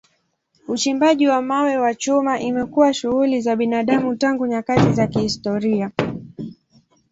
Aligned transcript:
Uchimbaji 0.67 1.27
wa 1.27 1.41
mawe 1.41 1.75
na 1.75 1.95
chuma 1.95 2.39
imekuwa 2.39 2.93
shughuli 2.93 3.41
za 3.41 3.55
binadamu 3.55 4.15
tangu 4.15 4.47
nyakati 4.47 4.93
za 4.93 5.07
kihistoria. 5.07 5.91